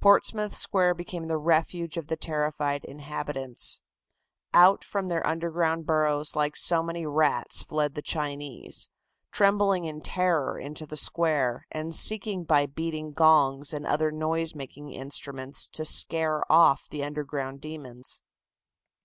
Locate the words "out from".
4.52-5.06